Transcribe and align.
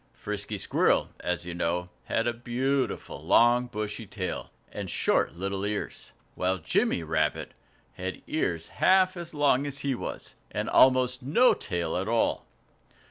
Frisky 0.15 0.57
Squirrel, 0.57 1.09
as 1.19 1.45
you 1.45 1.53
know, 1.53 1.89
had 2.05 2.25
a 2.25 2.33
beautiful, 2.33 3.23
long, 3.23 3.67
bushy 3.67 4.07
tail, 4.07 4.49
and 4.71 4.89
short 4.89 5.35
little 5.35 5.63
ears; 5.63 6.11
while 6.33 6.57
Jimmy 6.57 7.03
Rabbit 7.03 7.53
had 7.93 8.23
ears 8.25 8.69
half 8.69 9.15
as 9.15 9.35
long 9.35 9.67
as 9.67 9.77
he 9.85 9.93
was, 9.93 10.33
and 10.49 10.67
almost 10.67 11.21
no 11.21 11.53
tail 11.53 11.95
at 11.97 12.07
all! 12.07 12.47